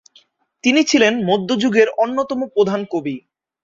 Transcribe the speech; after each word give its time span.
তিনি 0.63 0.81
ছিলেন 0.83 1.13
মধ্যযুগের 1.29 1.87
অন্যতম 2.03 2.39
প্রধান 2.53 2.81
কবি। 2.93 3.15